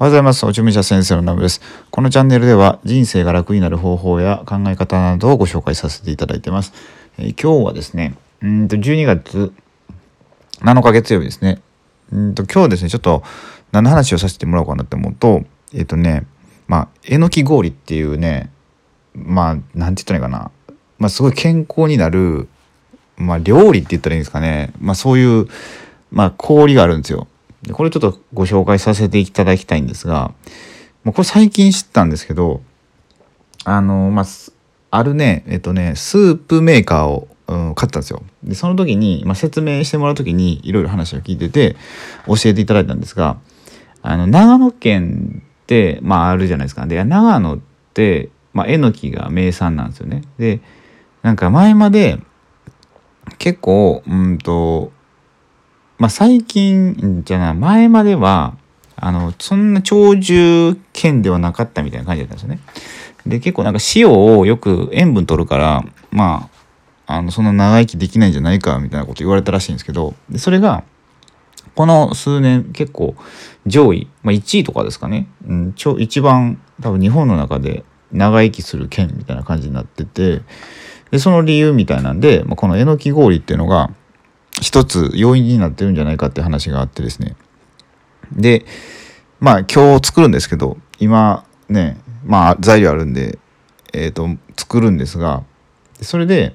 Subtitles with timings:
[0.00, 0.46] おはようございます。
[0.46, 1.60] おちむしゃ先生のナムです。
[1.90, 6.72] このチャンネルでは人生が楽になる方法や考え方などをご紹介させていただいてます。
[7.18, 9.52] えー、今日はですね、うんと12月
[10.60, 11.60] 7日月曜日ですね。
[12.12, 13.22] うんと今日ですね、ちょっと
[13.72, 15.42] 何の話をさせてもらおうかなって思うと、
[15.74, 16.26] えっ、ー、とね、
[16.66, 18.50] まあ、えのき氷っていうね、
[19.12, 20.50] まあ、なんて言ったらいいかな。
[20.98, 22.48] まあ、すごい健康になる、
[23.18, 24.72] まあ、料理って言ったらいいんですかね。
[24.80, 25.46] まあ、そういう、
[26.10, 27.28] まあ、氷があるんですよ。
[27.62, 30.32] でこれちょっとご紹介させていただきたいんですが、
[31.04, 32.62] もうこれ最近知ったんですけど、
[33.64, 34.26] あの、まあ、
[34.90, 38.22] あるね、えっとね、スープメーカーを、うん、買ったんですよ。
[38.42, 41.76] で、その時に、まあ、説明してもらう時にいろいろ話を聞いてて、
[42.26, 43.38] 教えていただいたんですが、
[44.02, 46.86] あの、長野県って、まあ、あるじゃないですか。
[46.86, 47.60] で、長野っ
[47.92, 50.22] て、まあ、えのきが名産なんですよね。
[50.38, 50.60] で、
[51.22, 52.18] なんか前まで、
[53.38, 54.92] 結構、うんと、
[56.00, 58.56] まあ、最近じゃない前までは
[58.96, 62.60] あのそんな長寿県ではなかったみたいな感じだったんですよね。
[63.26, 66.48] で結構なんか塩をよく塩分取るからま
[67.06, 70.84] ああのそんな長生きできないんじゃないかみたいなこと言われたらしいんですけどでそれが
[71.74, 73.14] この数年結構
[73.66, 80.40] 上位、まあ、1位とかですかね、うん、ちょ一番多分日本の中で長生きする県みたいな感じになってて
[81.10, 83.90] でその理由みたいなんで、まあ、このえのき氷っていうのが
[84.60, 87.36] 一つ要因になってるんじゃないかって話があってですね。
[88.32, 88.64] で
[89.40, 93.38] まあ今日作るんですけど今ねまあ材料あるんで
[93.92, 95.42] えっ、ー、と作るんですが
[96.00, 96.54] それで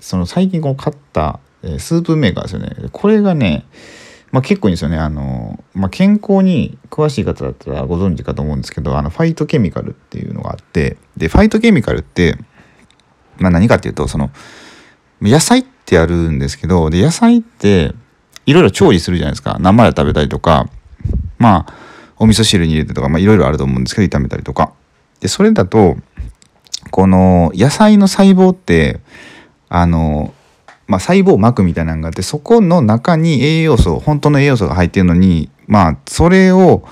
[0.00, 2.88] その最近こう買った、えスープメーカーですよね。
[2.90, 3.64] これがね
[4.32, 4.96] まあ、結構いいんですよね。
[4.96, 12.38] あの、まあ、健康に詳しい方だったらご存知かと思うんですけどあのファイトケミカルっていうのがあってでファイトケミカルって、
[13.36, 14.30] まあ、何かっていうとその
[15.20, 17.92] 野菜っってやるんですけど、で、野菜って
[18.46, 19.58] いろいろ調理するじゃないですか。
[19.60, 20.68] 生で食べたりとか、
[21.38, 21.74] まあ、
[22.16, 24.72] お味噌汁に入れてとか、まあいろいろあると思うんですけど、炒めたりとか。
[25.20, 25.96] で、それだと、
[26.90, 29.00] この野菜の細胞って、
[29.68, 30.32] あの、
[30.88, 36.82] まあ、細胞膜みたいなのがあってそこの中に栄養素本当の栄養素が入ってるのにまあそれを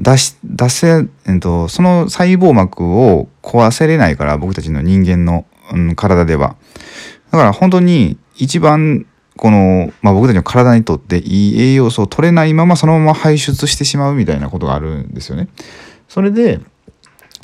[0.00, 6.56] 出し出せ、えっと、その細胞膜を壊せれないから僕たちの人間の、うん、体では
[7.30, 15.48] だから本当に一番この、まあ、僕たちの体にとっていい栄養素を取れないままそのまま排出してしまうみたいなことがあるんですよね。
[16.08, 16.60] それで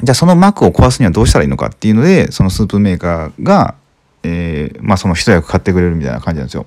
[0.03, 3.75] じゃあその膜を壊すにはどうしたらいいのかっていうのでそのスープメーカーが、
[4.23, 6.67] えー、まあ、その一役買ってくれるみたいな感じなんですよ。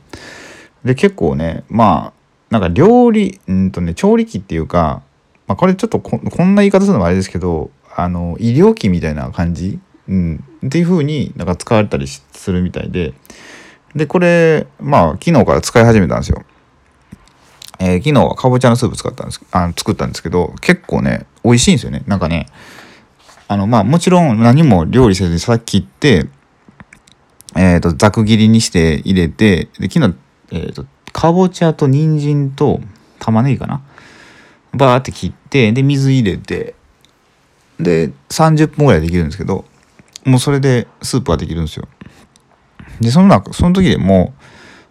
[0.83, 2.13] で結構ねまあ
[2.51, 5.01] なんか料理うんとね調理器っていうか、
[5.47, 9.79] まあ、これちょっとこんな言い方するのもあれですけどあの医療器みたいな感じ？
[10.07, 13.15] うん、っていう風になんか使われたりするみたいで
[13.95, 16.43] でこれまあ昨日から使い始めたんですよ。
[17.79, 22.47] えー、昨日はかぼちゃのスープ使ったんですあの作ったんですけど結構ね美味しいんですよねなんかね
[23.49, 26.27] あのまあもちろん何も料理せずにさっき切って
[27.55, 30.15] えっ、ー、とざく切りにして入れてで昨日
[30.51, 32.79] えっ、ー、とかぼちゃと人参と
[33.19, 33.81] 玉ねぎかな？
[34.73, 36.75] バーって切ってで水入れて
[37.79, 39.65] で30分ぐらいできるんですけど
[40.25, 41.87] もうそれでスープができるんですよ。
[43.01, 44.33] でその中その時でも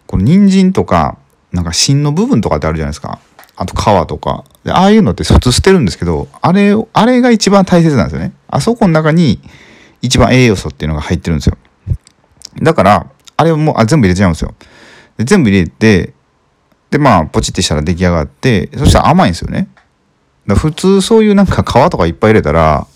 [0.07, 1.17] この人参とか
[1.51, 3.19] なんか芯の部分とかってあるじゃないですか。
[3.57, 4.43] あと皮とか。
[4.63, 8.33] でああいうのって普通捨てるんですけどあれあれが一番大切なんですよね。
[8.47, 9.39] あそこの中に
[10.01, 11.57] 一番栄養素っていうのが入ってるんですよ。
[12.61, 13.07] だから
[13.37, 14.53] あれをもうあ全部入れちゃうんですよ。
[15.17, 16.13] で全部入れて
[16.91, 19.69] でまあポチってしたら出来上がってそしたら甘いんですよね。
[20.47, 22.87] だ普通そういうなんか皮とかいっぱい入れたら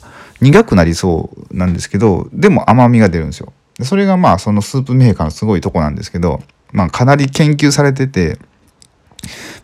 [0.42, 3.53] 苦くなりそうなんですけどでも甘みが出るんですよ。
[3.86, 6.42] それがまあそのスープメーカーのすごいとこなんですけど、
[6.72, 8.38] まあ、かなり研究されてて、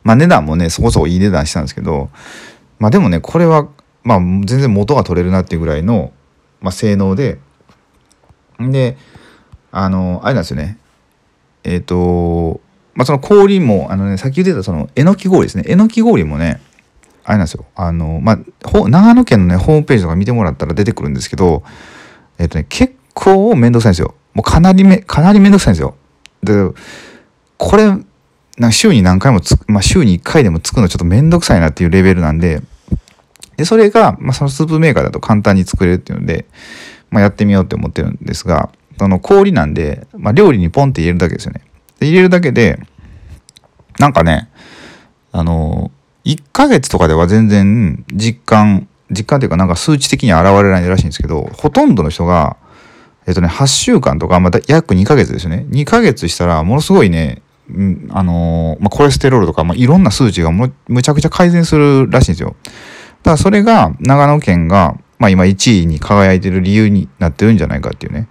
[0.04, 2.10] まあ、値段もねそこそこいい値段したんですけど、
[2.80, 3.68] まあ、でもねこれは
[4.04, 6.12] まあ全然元が取れるなっていうぐらいの、
[6.62, 7.40] まあ、性能で
[8.60, 8.98] で
[9.72, 10.78] あのあれなんですよね
[11.64, 12.62] えっ、ー、と
[12.94, 16.62] まあその氷もあのねさっき言ってたそのえのき氷ですねえのき氷もね
[17.26, 17.66] あれなんですよ。
[17.76, 18.38] あの、まあ、
[18.88, 21.64] 長野県のね、ホームページとか見てもらったら出てくるんですけど、
[22.38, 24.14] えっ、とね、結構めんどくさいんですよ。
[24.36, 25.96] もうかなりめ、かなりめんどくさいんですよ。
[26.44, 26.54] で、
[27.58, 28.04] これ、なん
[28.70, 32.62] か週に何回もつまあ、週に1回でも作るのちょっとめんどくさいなっていうレベルなんで、
[33.58, 36.46] で、それが、まあ、そのスープメーカーだと簡単に作れるっていうので、
[37.10, 38.70] まあ、やってみようって思ってるんですが、
[39.00, 41.62] その氷なんで、まあ、料理にポンって入れるだけですよね。
[42.00, 42.80] で入れるだけで、
[44.00, 44.50] なんかね、
[45.32, 45.92] あの
[46.26, 52.58] 1ヶ月とかでは全然実感、実感というかなんか数値的に現れないらしいんですけど、ほとんどの人が、
[53.28, 55.66] えっとね、8週間とか、まあ、約2ヶ月ですね。
[55.70, 62.56] 2ヶ月したら、ものすごいね、うん、あのー、まあ、コレステロールとか、まあ、いろんな数値がむちゃくちゃ改善するらしいんですよ。
[63.24, 68.28] だからそれが長野県が、まあ、今1位に輝いてる理由になってるんじゃないかっていうね。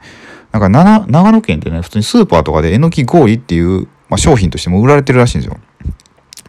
[0.53, 5.59] なんか長野県ってね、普通にスーパーとかでえのき氷っていう、まあ、商品としても売られてるらしいんですよ。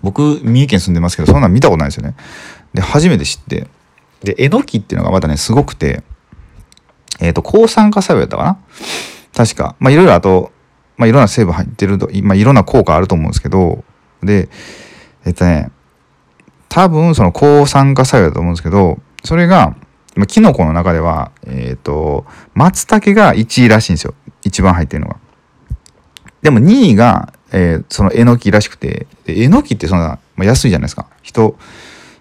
[0.04, 2.16] 僕、三重県住んでますけど、そんなん見たことないですよね。
[2.76, 3.68] で、初めて知って。
[4.24, 6.04] で、えのきっていうのがまたね、すごくて、
[7.20, 8.58] えっ、ー、と、抗酸化作用やったかな？
[9.36, 9.76] 確か。
[9.80, 10.52] まあ、いろいろあと、
[10.98, 13.84] まあ、いろんな成分入ってると、まあ、いろんな効果あると思うんですけど、
[14.24, 14.50] で、
[15.26, 15.72] えっ、とね、
[16.70, 19.76] 多分その抗酸化作用だと思うんですけど、それが、
[20.16, 24.14] まあ、キノコの中では、えっ、ー、と、松茸が1位らしいんですよ。
[24.44, 25.18] 一番入ってるのが。
[26.42, 31.08] でも2位が、えー、そのえのきらしくて、えのきってそんな、まあ、安いじゃないですか。
[31.22, 31.58] 人、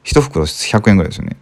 [0.03, 1.37] 一袋100円ぐらいですよね。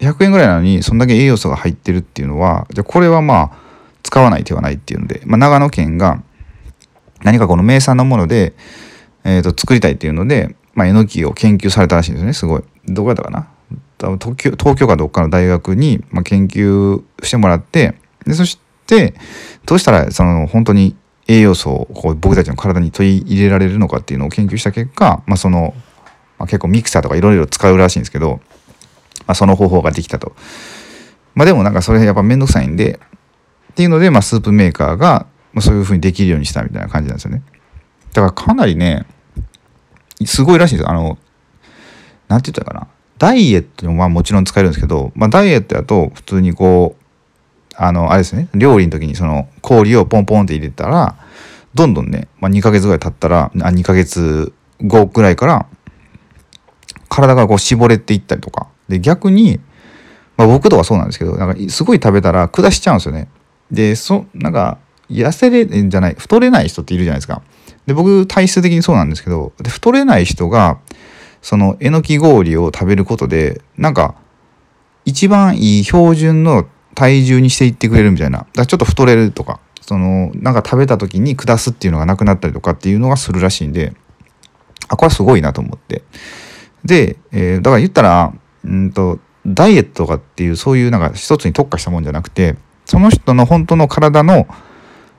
[0.00, 3.58] 100円ぐらいなのに、そんだけ栄養素が入ってるっていうのは、じゃこれはまあ、
[4.02, 6.22] 使わない手はないっていうので、まあ、長野県が
[7.22, 8.54] 何かこの名産のもので、
[9.24, 12.62] えー、と作りたいっていうので、まあ、えのきを研究されたらしいんですね、すごい。
[12.86, 13.48] どこやったかな？
[13.98, 17.94] 東京東京かどっかの大学に、まあ、研究してもらって
[18.26, 19.14] でそして
[19.64, 20.94] どうしたらその本当に
[21.26, 25.74] 栄養素をこう僕たちの体に取り入れられるのかっていうのを研究した結果、まあ、その、
[26.38, 28.40] まあ、結構ミキサーとかいろいろ使うらしいんですけど、
[29.26, 30.34] まあ、その方法ができたと。
[31.34, 33.00] まあ、でもなんかそれやっぱめんどくさいんで
[33.72, 35.26] っていうので、まあ、スープメーカーが
[35.60, 37.42] そういうふうにできるようにしたみたいな感じなんですよね。
[38.12, 39.04] だからかなりね
[40.24, 40.90] すごいらしいんですよ。
[40.90, 41.18] あの
[42.28, 42.88] なんて言ったかな
[43.18, 47.04] ダイエットもまあもちろん使えるんですけど、まあ、ダイエットだと普通にこう
[47.76, 51.16] あのあれですね料理の時にその氷をポンポンって入れたら
[51.74, 54.52] どんどんね、まあ、2ヶ月ぐらい経ったらあ2ヶ月
[54.82, 55.66] 後ぐらいから
[57.08, 59.60] 体がこう絞れていったりとかで逆に、
[60.36, 63.28] まあ、僕とかそうなんですけどなんかすごい食べたら下しちゃうんですよね。
[63.70, 64.78] でそなんか
[65.10, 67.42] 痩せれんじゃない太れない人っているじゃないですか。
[67.86, 70.78] で僕体質的にそうなんですけどで太れない人が
[71.42, 74.16] そのえのき氷を食べることでなんか
[75.04, 78.38] 一番いい標準の体重にしていってくれるみたいな。
[78.38, 83.94] だからちょっと太れるとかそのなんか食べた時に下すっていうのがなくなったりとかっていうのがするらしいんで
[84.88, 86.02] あこれはすごいなと思って。
[86.84, 88.32] で、えー、だから言ったら
[88.66, 94.46] うんとダイエットとかっていうそういうなんか一つに特化したもんじゃなくてその人の本当の体の、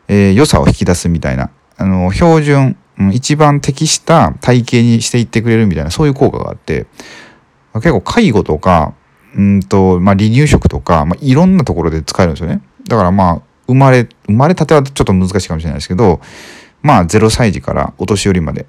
[0.07, 2.77] えー、良さを引き出すみたいなあの標準
[3.11, 6.88] 一番適した体型にしていってくれるみたいなそういう効果があって
[7.75, 8.95] 結構介護とか
[9.35, 12.61] うんと、まあ、離乳食とか、まあ、いろんなところで使えるんですよね。
[12.88, 16.21] だからまあ生まれ生まれたてはちょっと難しいかもしれないですけど
[16.81, 18.65] まあ0歳児からお年寄りまで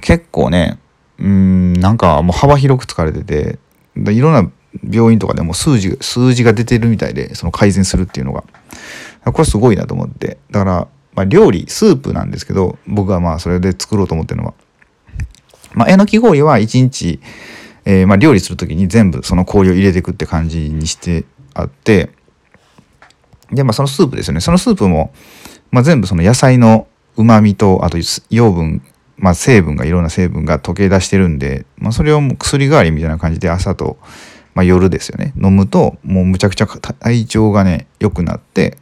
[0.00, 0.78] 結構ね
[1.18, 3.58] うんなんかもう幅広く使われてて
[4.12, 4.50] いろんな
[4.88, 8.44] 病院とかでも数字数字が出てるみたいでその改善するっていうのが。
[9.32, 10.38] これすごいなと思って。
[10.52, 14.54] だからまあ、料理スープなんですけど僕はまあそれで作ろうと思ってるのは、
[15.72, 17.20] まあ、えのき氷は1日、
[17.86, 21.24] えー、まあ料理する時に全部その氷を入れていくって感じにして
[21.54, 22.10] あって。
[23.50, 24.40] でまあそのスープですよね。
[24.40, 25.12] そのスープも、
[25.70, 27.96] まあ、全部その野菜のうまみとあと
[28.28, 28.82] 養分
[29.18, 33.98] まあ、成分がいろんな成分が溶け出してるんで、まあ、それを薬代わりみたいな感じで朝と、
[34.54, 38.76] まあ、夜ですよね飲むともうむちゃくちゃ体調がね良くなって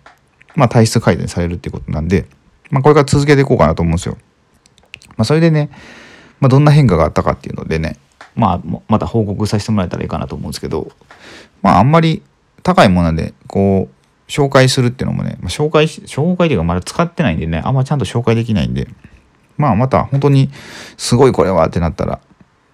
[0.55, 2.27] まあ、体質改善されるってことなんで、
[2.71, 4.17] まあ、これから続けていこうかなと思うんですよ。
[5.17, 5.71] まあ、それでね、
[6.41, 7.97] まあ、どんな変化があったかっていうのでね、
[8.35, 10.91] まあ、また報告させてもらえたらいいかなと思うんですけど、
[11.63, 12.23] まあ、あんまり
[12.63, 18.89] 高いもので、こう、紹介するっていうのもね、まあ、紹介、紹介というかまだ使ってないんでね、あんまちゃんと紹介できないんで、
[19.57, 20.51] まあ、また本当に
[20.97, 22.21] すごいこれはってなったら、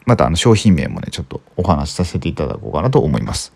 [0.07, 3.53] またあの商品名もね、ちょっとお話しさせていただこうかなと思います。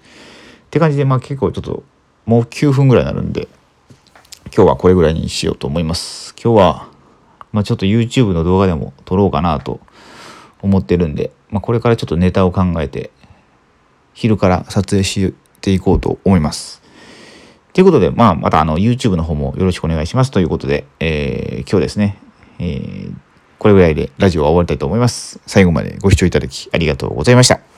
[0.67, 1.85] って感じで、まあ結構ちょっと、
[2.27, 3.49] もう9分ぐらいになるんで、
[4.55, 6.35] 今日はこれぐらいにしようと思います。
[6.43, 6.89] 今日は、
[7.53, 9.81] まあ、ちょっと YouTube の動画でも撮ろうかなと
[10.63, 13.11] 思ってるんで、まあ、これからちょっとネタを考えて、
[14.13, 16.83] 昼から撮影していこうと思います。
[17.73, 22.19] ということで、まあ、またあの YouTube の方もよろしくお願いしますということで、えー、今日ですね、
[22.59, 23.15] えー、
[23.59, 25.41] これぐらいでラジオは終わりたいと思います。
[25.47, 27.74] 最後までご視聴いただきありがとうございました。